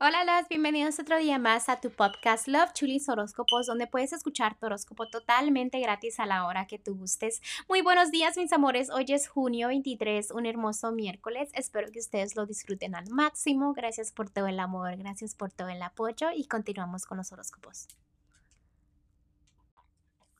[0.00, 4.56] Hola, las bienvenidos otro día más a tu podcast Love Chulis Horóscopos, donde puedes escuchar
[4.56, 7.42] tu horóscopo totalmente gratis a la hora que tú gustes.
[7.68, 8.90] Muy buenos días, mis amores.
[8.90, 11.50] Hoy es junio 23, un hermoso miércoles.
[11.52, 13.74] Espero que ustedes lo disfruten al máximo.
[13.74, 17.88] Gracias por todo el amor, gracias por todo el apoyo y continuamos con los horóscopos.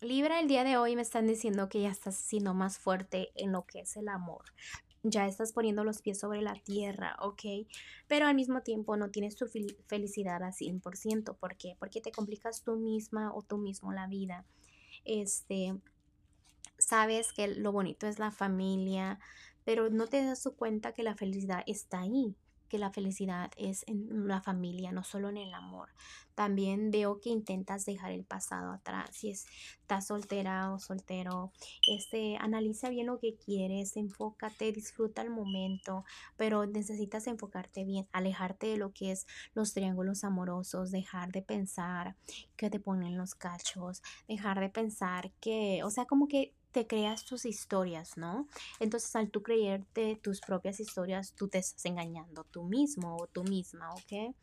[0.00, 3.50] Libra, el día de hoy me están diciendo que ya estás siendo más fuerte en
[3.50, 4.44] lo que es el amor
[5.10, 7.42] ya estás poniendo los pies sobre la tierra, ¿ok?
[8.06, 9.46] Pero al mismo tiempo no tienes tu
[9.86, 11.36] felicidad al 100%.
[11.36, 11.76] ¿Por qué?
[11.78, 14.44] Porque te complicas tú misma o tú mismo la vida.
[15.04, 15.78] Este,
[16.78, 19.18] sabes que lo bonito es la familia,
[19.64, 22.34] pero no te das cuenta que la felicidad está ahí,
[22.68, 25.88] que la felicidad es en la familia, no solo en el amor.
[26.34, 29.10] También veo que intentas dejar el pasado atrás.
[29.12, 31.50] Si estás soltera o soltero,
[31.88, 36.04] este, analiza bien lo que quieres, enfócate, disfruta el momento,
[36.36, 42.14] pero necesitas enfocarte bien, alejarte de lo que es los triángulos amorosos, dejar de pensar
[42.56, 46.54] que te ponen los cachos, dejar de pensar que, o sea, como que
[46.86, 48.48] creas tus historias, ¿no?
[48.80, 53.44] Entonces al tú creerte tus propias historias, tú te estás engañando tú mismo o tú
[53.44, 54.34] misma, ¿ok?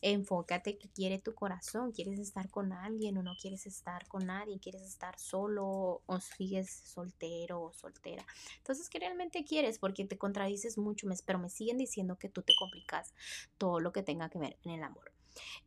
[0.00, 4.58] Enfócate que quiere tu corazón, quieres estar con alguien o no quieres estar con nadie,
[4.60, 8.24] quieres estar solo o sigues soltero o soltera.
[8.58, 9.78] Entonces, ¿qué realmente quieres?
[9.78, 13.14] Porque te contradices mucho, pero me siguen diciendo que tú te complicas
[13.58, 15.12] todo lo que tenga que ver en el amor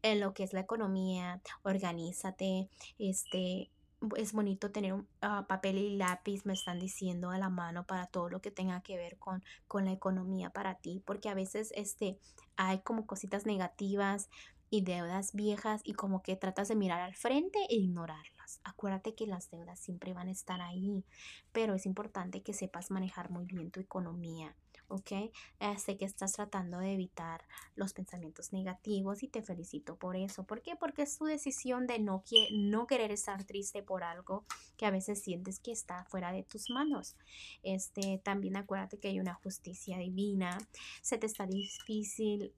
[0.02, 3.70] en lo que es la economía, organízate, este,
[4.16, 8.08] es bonito tener un ah, papel y lápiz, me están diciendo a la mano para
[8.08, 11.74] todo lo que tenga que ver con, con la economía para ti, porque a veces
[11.76, 12.18] este,
[12.56, 14.30] hay como cositas negativas
[14.70, 18.60] y deudas viejas y como que tratas de mirar al frente e ignorarlas.
[18.64, 21.04] Acuérdate que las deudas siempre van a estar ahí,
[21.52, 24.56] pero es importante que sepas manejar muy bien tu economía.
[24.90, 25.12] ¿ok?
[25.12, 27.44] Eh, sé que estás tratando de evitar
[27.76, 30.44] los pensamientos negativos y te felicito por eso.
[30.44, 30.76] ¿Por qué?
[30.76, 34.46] Porque es tu decisión de no, no querer estar triste por algo
[34.78, 37.16] que a veces sientes que está fuera de tus manos.
[37.64, 40.58] Este, también acuérdate que hay una justicia divina.
[41.02, 42.54] Se te está difícil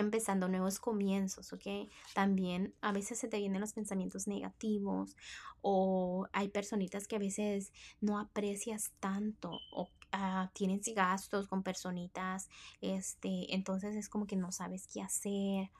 [0.00, 1.88] empezando nuevos comienzos, ¿ok?
[2.14, 5.16] También a veces se te vienen los pensamientos negativos
[5.62, 12.48] o hay personitas que a veces no aprecias tanto o uh, tienes gastos con personitas,
[12.80, 15.70] este, entonces es como que no sabes qué hacer.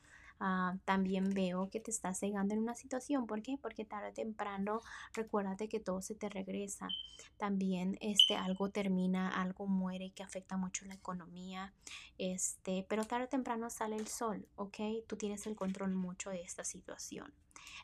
[0.42, 3.26] Ah, también veo que te estás cegando en una situación.
[3.26, 3.58] ¿Por qué?
[3.60, 4.80] Porque tarde o temprano
[5.12, 6.88] recuérdate que todo se te regresa.
[7.36, 11.74] También este, algo termina, algo muere que afecta mucho la economía.
[12.16, 14.78] Este, pero tarde o temprano sale el sol, ¿ok?
[15.06, 17.34] Tú tienes el control mucho de esta situación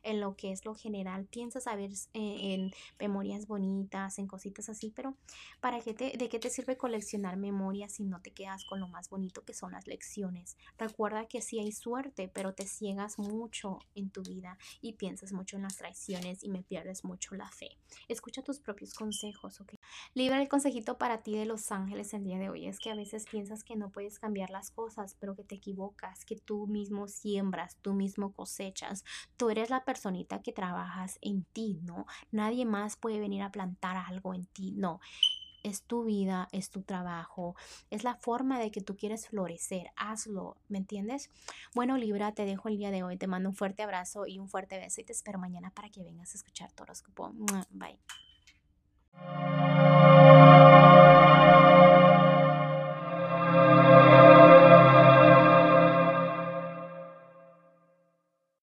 [0.02, 4.92] en lo que es lo general, piensas saber eh, en memorias bonitas, en cositas así,
[4.94, 5.16] pero
[5.60, 8.88] ¿para qué te, ¿de qué te sirve coleccionar memorias si no te quedas con lo
[8.88, 10.56] más bonito que son las lecciones?
[10.78, 15.56] Recuerda que sí hay suerte, pero te ciegas mucho en tu vida y piensas mucho
[15.56, 17.76] en las traiciones y me pierdes mucho la fe.
[18.08, 19.74] Escucha tus propios consejos, ¿ok?
[20.14, 22.66] Libra el consejito para ti de los ángeles el día de hoy.
[22.66, 26.24] Es que a veces piensas que no puedes cambiar las cosas, pero que te equivocas,
[26.24, 29.04] que tú mismo siembras, tú mismo cosechas.
[29.36, 32.06] Tú eres la personita que trabajas en ti, ¿no?
[32.30, 35.00] Nadie más puede venir a plantar algo en ti, no.
[35.66, 37.56] Es tu vida, es tu trabajo,
[37.90, 39.90] es la forma de que tú quieres florecer.
[39.96, 41.28] Hazlo, ¿me entiendes?
[41.74, 43.16] Bueno, Libra, te dejo el día de hoy.
[43.16, 46.04] Te mando un fuerte abrazo y un fuerte beso y te espero mañana para que
[46.04, 47.32] vengas a escuchar tu horóscopo.
[47.70, 47.98] Bye.